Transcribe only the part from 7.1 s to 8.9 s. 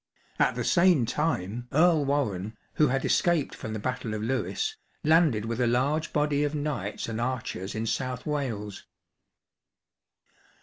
archers in South Wales.